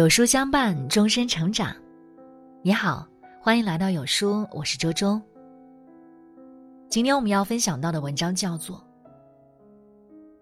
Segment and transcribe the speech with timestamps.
[0.00, 1.76] 有书相伴，终身成长。
[2.62, 3.06] 你好，
[3.38, 5.20] 欢迎来到有书，我是周周。
[6.88, 8.78] 今天我们要分享到的文章叫做《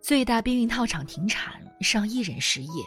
[0.00, 1.52] 最大避孕套厂停产，
[1.82, 2.84] 上亿人失业，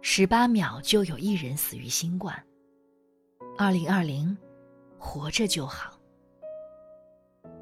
[0.00, 2.40] 十八秒就有一人死于新冠》。
[3.58, 4.38] 二零二零，
[5.00, 5.98] 活着就好。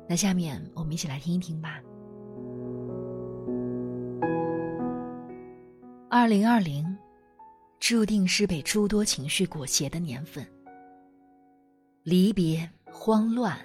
[0.07, 1.81] 那下面我们一起来听一听吧。
[6.11, 6.95] 二零二零。
[7.79, 10.47] 注定是被诸多情绪裹挟的年份。
[12.03, 13.59] 离别、慌乱、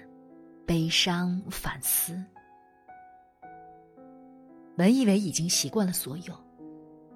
[0.65, 2.21] 悲伤、反思。
[4.77, 6.33] 本以为已经习惯了所有，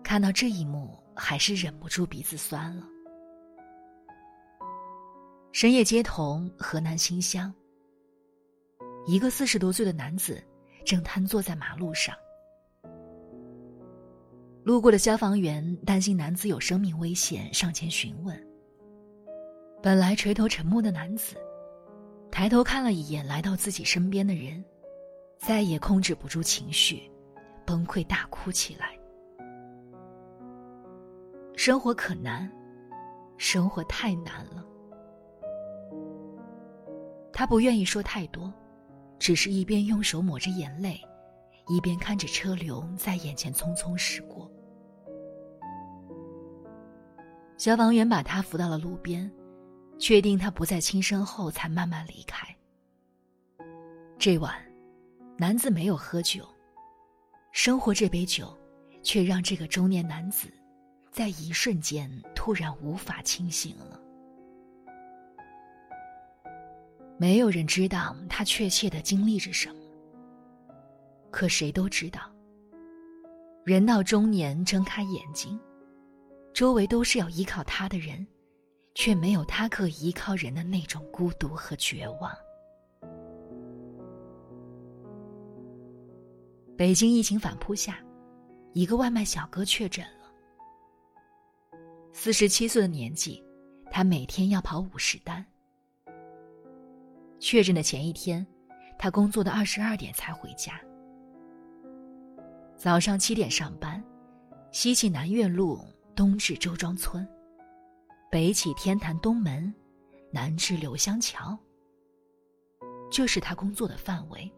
[0.03, 2.85] 看到这一幕，还是忍不住鼻子酸了。
[5.53, 7.53] 深夜街头，河南新乡，
[9.05, 10.43] 一个四十多岁的男子
[10.83, 12.15] 正瘫坐在马路上。
[14.63, 18.47] 路过的消防员担心男子有生命危险，上前询问。
[19.81, 21.35] 本来垂头沉默的男子，
[22.31, 24.63] 抬头看了一眼来到自己身边的人，
[25.37, 27.11] 再也控制不住情绪，
[27.65, 28.97] 崩溃大哭起来。
[31.57, 32.49] 生活可难，
[33.37, 34.65] 生活太难了。
[37.33, 38.51] 他不愿意说太多，
[39.19, 41.01] 只是一边用手抹着眼泪。
[41.69, 44.51] 一边看着车流在眼前匆匆驶过，
[47.63, 49.31] 消防员把他扶到了路边，
[49.97, 52.45] 确定他不再轻生后，才慢慢离开。
[54.19, 54.53] 这晚，
[55.37, 56.45] 男子没有喝酒，
[57.53, 58.53] 生活这杯酒，
[59.01, 60.49] 却让这个中年男子，
[61.09, 63.97] 在一瞬间突然无法清醒了。
[67.17, 69.79] 没有人知道他确切的经历着什么。
[71.31, 72.29] 可谁都知道，
[73.63, 75.57] 人到中年睁开眼睛，
[76.53, 78.25] 周围都是要依靠他的人，
[78.93, 82.31] 却没有他可以依靠人的那种孤独和绝望。
[86.77, 87.97] 北京疫情反扑下，
[88.73, 90.31] 一个外卖小哥确诊了。
[92.11, 93.43] 四十七岁的年纪，
[93.89, 95.43] 他每天要跑五十单。
[97.39, 98.45] 确诊的前一天，
[98.97, 100.79] 他工作的二十二点才回家。
[102.77, 104.03] 早上七点上班，
[104.71, 105.79] 西起南苑路，
[106.15, 107.27] 东至周庄村，
[108.29, 109.73] 北起天坛东门，
[110.31, 111.57] 南至柳香桥。
[113.11, 114.51] 这是他工作的范围。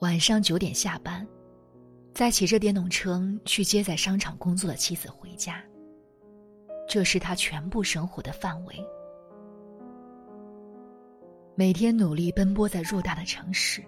[0.00, 1.26] 晚上九点下班，
[2.12, 5.62] 再骑着电动车去接在商场工作的妻子回家。
[6.88, 8.74] 这是他全部生活的范围。
[11.54, 13.84] 每天努力奔波在偌大的城市。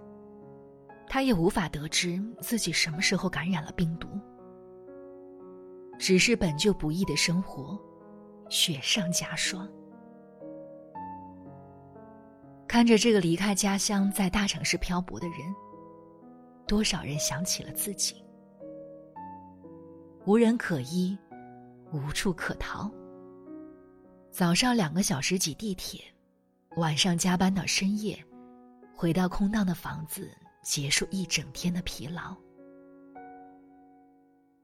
[1.08, 4.08] 他也无法得知自己什么时候感染了病毒，
[5.98, 7.78] 只是本就不易的生活，
[8.48, 9.68] 雪上加霜。
[12.68, 15.38] 看着这个离开家乡在大城市漂泊的人，
[16.66, 18.22] 多少人想起了自己，
[20.26, 21.16] 无人可依，
[21.92, 22.90] 无处可逃。
[24.30, 26.00] 早上两个小时挤地铁，
[26.76, 28.18] 晚上加班到深夜，
[28.94, 30.30] 回到空荡的房子。
[30.62, 32.36] 结束一整天的疲劳，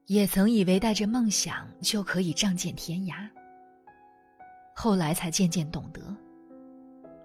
[0.07, 3.29] 也曾以为带着梦想就可以仗剑天涯。
[4.75, 6.01] 后来才渐渐懂得，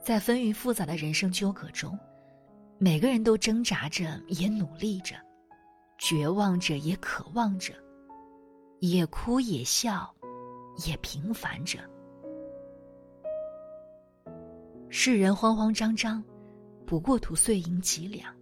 [0.03, 1.99] 在纷纭复杂的人生纠葛中，
[2.79, 5.17] 每个人都挣扎着，也努力着，
[5.99, 7.73] 绝望着，也渴望着，
[8.81, 10.15] 也哭也笑，
[10.87, 11.79] 也平凡着。
[14.89, 16.23] 世人慌慌张张，
[16.87, 18.33] 不过图碎银几两。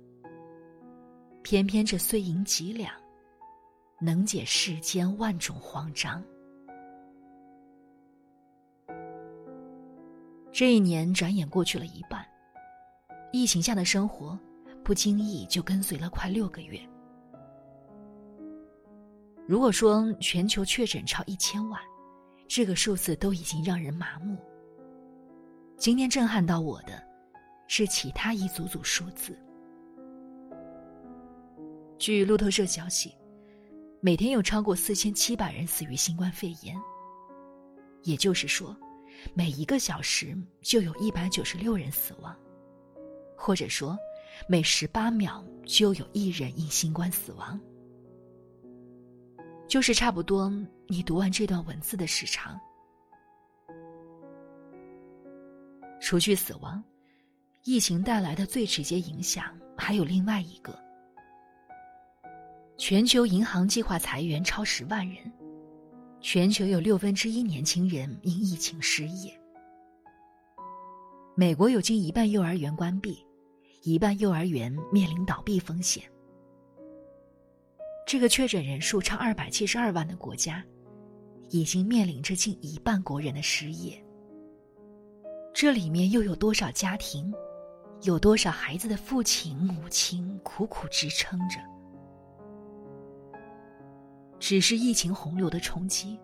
[1.43, 2.93] 偏偏这碎银几两，
[4.01, 6.23] 能解世间万种慌张。
[10.53, 12.27] 这一年转眼过去了一半，
[13.33, 14.39] 疫情下的生活
[14.83, 16.81] 不经意就跟随了快六个月。
[19.47, 21.81] 如果说全球确诊超一千万，
[22.49, 24.37] 这个数字都已经让人麻木。
[25.77, 27.03] 今天震撼到我的，
[27.69, 29.39] 是其他一组组数字。
[31.99, 33.15] 据路透社消息，
[34.07, 36.81] 每天有超过四千七百人死于新冠肺炎。
[38.05, 38.77] 也就是说，
[39.35, 40.33] 每一个小时
[40.63, 42.33] 就有一百九十六人死亡，
[43.37, 43.99] 或者说，
[44.49, 47.61] 每十八秒就有一人因新冠死亡。
[49.67, 50.49] 就是差不多
[50.87, 52.57] 你读完这段文字的时长。
[56.01, 56.81] 除去死亡，
[57.65, 60.86] 疫情带来的最直接影响还有另外一个。
[62.79, 65.17] 全球银行计划裁员超十万人，
[66.21, 69.33] 全球有六分之一年轻人因疫情失业。
[71.35, 73.25] 美国有近一半幼儿园关闭，
[73.83, 76.03] 一半幼儿园面临倒闭风险。
[78.07, 80.63] 这个确诊人数超二百七十二万的国家，
[81.49, 83.99] 已经面临着近一半国人的失业。
[85.55, 87.33] 这里面又有多少家庭，
[88.03, 91.59] 有多少孩子的父亲母亲苦苦支撑着？
[94.49, 96.17] 只是疫情洪流的冲击，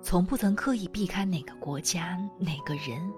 [0.00, 3.12] 从不曾刻意避开哪个国家哪个人。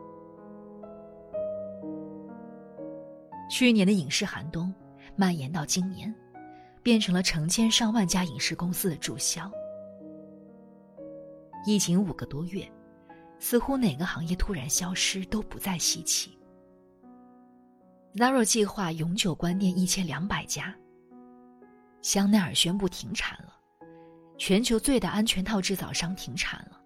[3.51, 4.75] 去年的影视寒冬，
[5.15, 6.11] 蔓延到今年，
[6.83, 9.53] 变成了成千上万家影视公司的注销。
[11.67, 12.67] 疫情五个多月，
[13.39, 16.39] 似乎哪个行业突然消失都不再稀奇。
[18.15, 20.75] Zara 计划永久关店一千两百家，
[22.01, 23.60] 香奈儿宣布停产了。
[24.41, 26.81] 全球最大安全套制造商停产了，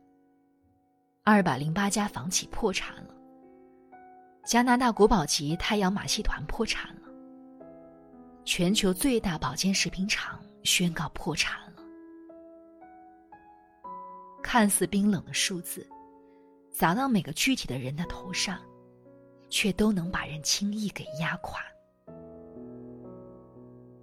[1.23, 3.15] 二百零八家房企破产了。
[4.45, 7.03] 加拿大国宝级太阳马戏团破产了。
[8.45, 11.83] 全球最大保健食品厂宣告破产了。
[14.43, 15.89] 看似冰冷的数字，
[16.73, 18.59] 砸到每个具体的人的头上，
[19.49, 21.63] 却都能把人轻易给压垮。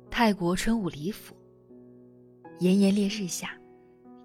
[0.09, 1.35] 泰国春武里府。
[2.61, 3.57] 炎炎烈日下，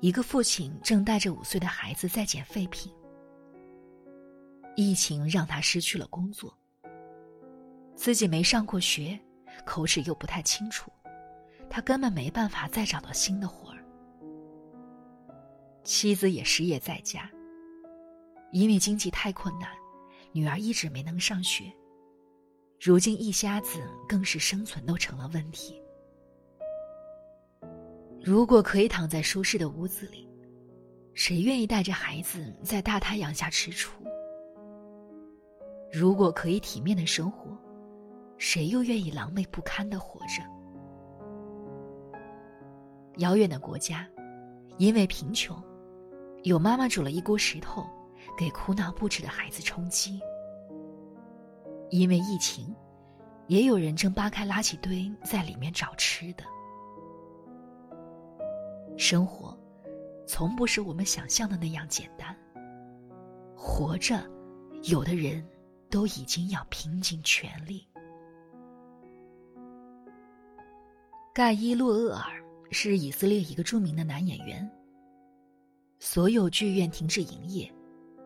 [0.02, 2.92] 一个父亲正带着五岁的孩子在捡废品。
[4.76, 6.54] 疫情让他失去了工作，
[7.94, 9.18] 自己没上过学，
[9.64, 10.92] 口齿又不太清楚，
[11.70, 13.82] 他根本没办法再找到新的活儿。
[15.82, 17.30] 妻子也失业在家，
[18.52, 19.70] 因为经济太困难，
[20.32, 21.72] 女儿一直没能上学。
[22.78, 25.80] 如今一家子更是生存都成了问题。
[28.26, 30.28] 如果可以躺在舒适的屋子里，
[31.14, 34.02] 谁愿意带着孩子在大太阳下吃醋？
[35.92, 37.56] 如果可以体面的生活，
[38.36, 40.42] 谁又愿意狼狈不堪的活着？
[43.18, 44.04] 遥远的国家，
[44.76, 45.56] 因为贫穷，
[46.42, 47.86] 有妈妈煮了一锅石头，
[48.36, 50.18] 给哭闹不止的孩子充饥；
[51.90, 52.74] 因为疫情，
[53.46, 56.42] 也有人正扒开垃圾堆，在里面找吃的。
[58.96, 59.56] 生活，
[60.26, 62.34] 从不是我们想象的那样简单。
[63.54, 64.22] 活着，
[64.84, 65.46] 有的人
[65.90, 67.86] 都已经要拼尽全力。
[71.34, 74.68] 盖伊·洛厄尔是以色列一个著名的男演员。
[75.98, 77.72] 所有剧院停止营业，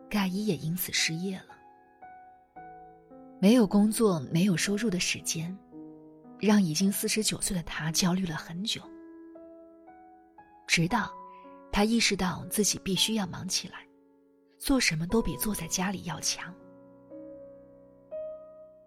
[0.09, 1.47] 盖伊也因此失业了。
[3.39, 5.57] 没有工作、没有收入的时间，
[6.39, 8.81] 让已经四十九岁的他焦虑了很久。
[10.71, 11.11] 直到，
[11.69, 13.85] 他意识到自己必须要忙起来，
[14.57, 16.55] 做什么都比坐在家里要强。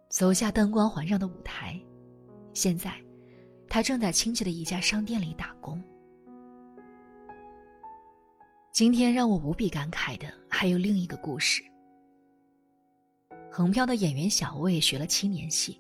[0.09, 1.79] 走下灯光环绕的舞台，
[2.55, 2.91] 现在，
[3.69, 5.79] 他正在亲戚的一家商店里打工。
[8.73, 11.63] 今天让我无比感慨的还有另一个故事。
[13.53, 15.79] 横漂的演员小魏学了七年戏，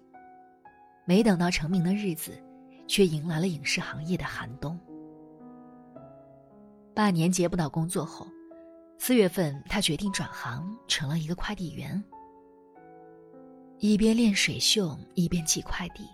[1.06, 2.38] 没等到成名的日子，
[2.86, 4.78] 却迎来了影视行业的寒冬。
[6.94, 8.24] 半年接不到工作后，
[8.98, 12.02] 四月份他决定转行，成了一个快递员。
[13.80, 16.04] 一边练水袖，一边寄快递。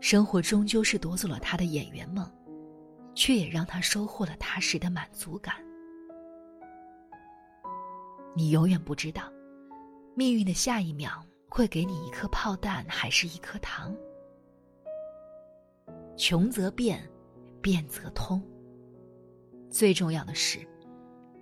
[0.00, 2.26] 生活终究是夺走了他的演员梦，
[3.14, 5.56] 却也让他收获了踏实的满足感。
[8.34, 9.30] 你永远不知道，
[10.14, 13.94] 命运的下一秒会给你一颗炮弹，还是一颗糖。
[16.16, 17.06] 穷则变，
[17.60, 18.42] 变则通。
[19.78, 20.58] 最重要的是，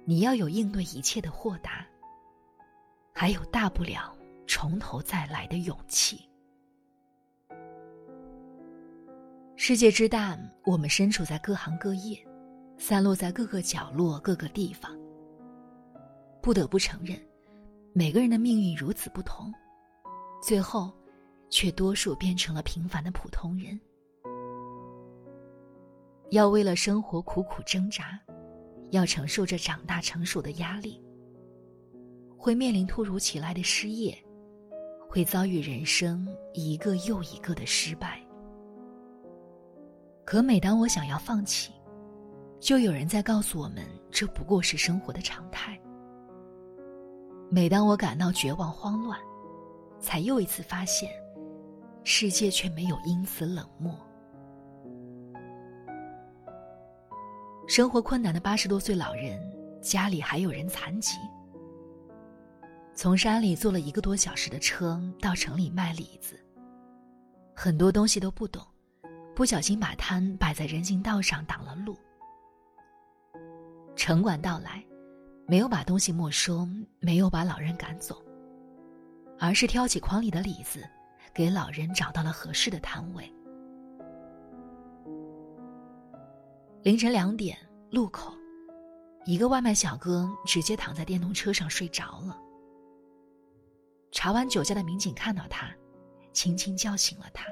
[0.04, 1.86] 你要有应对一切的豁达，
[3.14, 4.14] 还有大不了
[4.46, 6.20] 从头再来的勇气。
[9.56, 12.22] 世界之大，我们身处在各行各业，
[12.76, 14.94] 散落在各个角落、各个地方。
[16.42, 17.18] 不得不承认，
[17.94, 19.50] 每个人的命运如此不同，
[20.42, 20.92] 最后，
[21.48, 23.80] 却多数变成了平凡的普通人。
[26.30, 28.20] 要为了生活苦苦挣扎，
[28.90, 31.00] 要承受着长大成熟的压力，
[32.36, 34.16] 会面临突如其来的失业，
[35.08, 38.20] 会遭遇人生一个又一个的失败。
[40.24, 41.72] 可每当我想要放弃，
[42.58, 45.80] 就有人在告诉我们，这不过是生活的常态。
[47.48, 49.16] 每当我感到绝望慌乱，
[50.00, 51.08] 才又一次发现，
[52.02, 53.96] 世界却没有因此冷漠。
[57.68, 59.40] 生活困难的八十多岁老人
[59.82, 61.18] 家里还有人残疾。
[62.94, 66.38] 从山里坐了一个多小时的车到城里卖李子，
[67.54, 68.64] 很多东西都不懂，
[69.34, 71.98] 不小心把摊摆在人行道上挡了路。
[73.96, 74.82] 城管到来，
[75.46, 76.66] 没有把东西没收，
[77.00, 78.22] 没有把老人赶走，
[79.40, 80.88] 而是挑起筐里的李子，
[81.34, 83.30] 给老人找到了合适的摊位。
[86.86, 87.58] 凌晨两点，
[87.90, 88.32] 路口，
[89.24, 92.40] 一个外卖小哥直接躺在电动车上睡着了。
[94.12, 95.68] 查完酒驾的民警看到他，
[96.32, 97.44] 轻轻叫醒了他。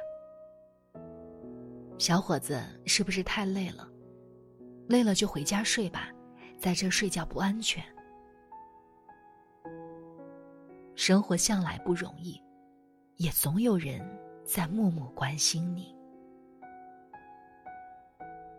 [1.98, 3.90] 小伙子，是不是太累了？
[4.86, 6.10] 累了就回家睡吧，
[6.56, 7.84] 在这睡觉不安全。
[10.94, 12.40] 生活向来不容易，
[13.16, 14.00] 也总有人
[14.44, 15.92] 在默默关心你。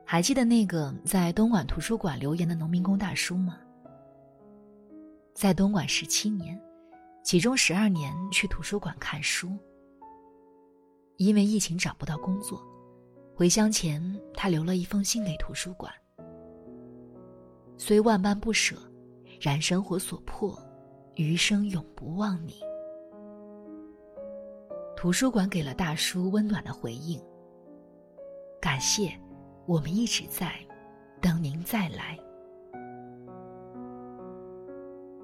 [0.06, 3.58] 还记得那个在东莞图书馆留言的农民工大叔吗？
[5.34, 6.62] 在东莞十七年，
[7.24, 9.50] 其中十二年去图书馆看书。
[11.18, 12.62] 因为疫情找不到工作，
[13.34, 14.02] 回乡前
[14.34, 15.92] 他留了一封信给图书馆。
[17.76, 18.76] 虽万般不舍，
[19.42, 20.58] 然生活所迫，
[21.16, 22.62] 余生永不忘你。
[24.96, 27.20] 图书馆给了大叔温暖的回应。
[28.62, 29.12] 感谢。
[29.68, 30.54] 我们一直在
[31.20, 32.18] 等您再来。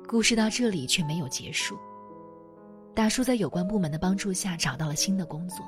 [0.07, 1.77] 故事到这里却没有结束。
[2.93, 5.65] 大叔在有关部门的帮助下找到了新的工作。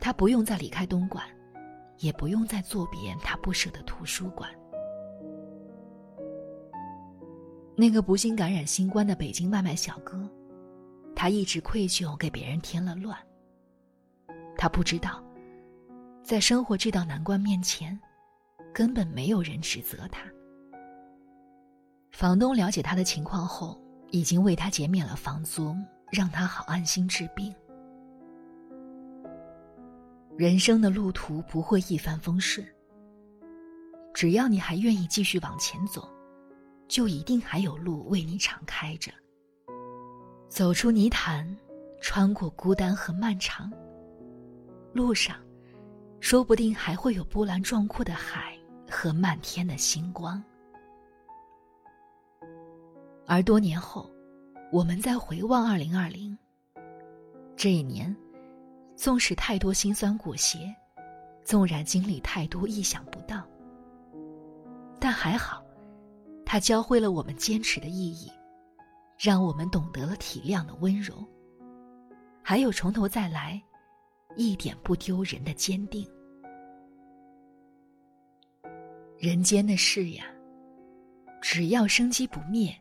[0.00, 1.22] 他不用再离开东莞，
[1.98, 4.48] 也不用再做别他不舍的图书馆。
[7.76, 10.28] 那个不幸感染新冠的北京外卖小哥，
[11.14, 13.18] 他一直愧疚给别人添了乱。
[14.56, 15.22] 他不知道。
[16.22, 17.98] 在生活这道难关面前，
[18.72, 20.22] 根本没有人指责他。
[22.12, 25.74] 房东了解他的情况后，已经为他减免了房租，
[26.12, 27.52] 让他好安心治病。
[30.38, 32.66] 人生的路途不会一帆风顺，
[34.14, 36.08] 只要你还愿意继续往前走，
[36.86, 39.12] 就一定还有路为你敞开着。
[40.48, 41.56] 走出泥潭，
[42.00, 43.70] 穿过孤单和漫长，
[44.94, 45.36] 路上。
[46.22, 48.56] 说不定还会有波澜壮阔的海
[48.88, 50.40] 和漫天的星光。
[53.26, 54.08] 而多年后，
[54.70, 56.38] 我们在回望二零二零
[57.56, 58.16] 这一年，
[58.94, 60.72] 纵使太多辛酸裹挟，
[61.42, 63.44] 纵然经历太多意想不到，
[65.00, 65.60] 但还好，
[66.46, 68.30] 它教会了我们坚持的意义，
[69.18, 71.26] 让我们懂得了体谅的温柔，
[72.44, 73.60] 还有从头再来。
[74.36, 76.08] 一点不丢人的坚定。
[79.18, 80.24] 人间的事呀，
[81.40, 82.74] 只要生机不灭，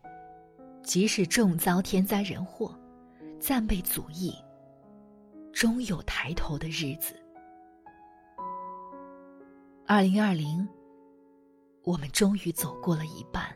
[0.84, 2.76] 即使重遭天灾人祸，
[3.40, 4.34] 暂被阻抑，
[5.54, 7.14] 终有抬头的日子。
[9.86, 10.68] 二零二零，
[11.84, 13.56] 我们终于走过了一半。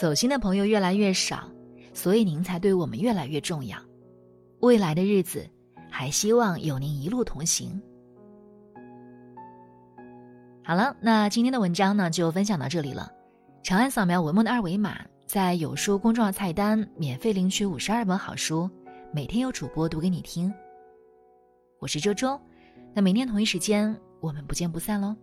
[0.00, 1.48] 走心的朋友越来越少。
[1.94, 3.78] 所以您才对我们越来越重要，
[4.60, 5.46] 未来的日子，
[5.90, 7.78] 还希望有您一路同行。
[10.64, 13.12] 好了，那今天的文章呢就分享到这里了。
[13.62, 18.70] 长按扫描文末的二维码，在有书公众号菜单免费领取五十二本好书，
[19.12, 20.50] 每天有主播读给你听。
[21.78, 22.40] 我是周周，
[22.94, 25.14] 那明天同一时间我们不见不散喽。